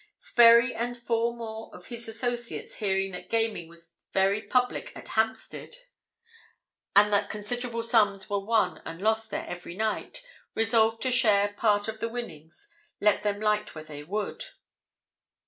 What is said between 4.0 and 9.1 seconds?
very public at Hampstead, and that considerable sums were won and